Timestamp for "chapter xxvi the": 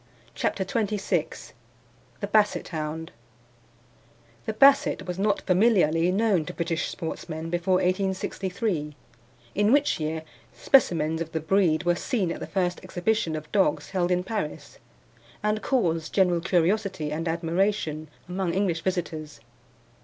0.33-2.25